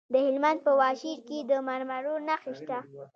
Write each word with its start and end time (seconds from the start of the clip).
د 0.13 0.15
هلمند 0.25 0.59
په 0.65 0.71
واشیر 0.81 1.17
کې 1.27 1.37
د 1.49 1.51
مرمرو 1.67 2.13
نښې 2.27 2.53
شته. 2.59 2.77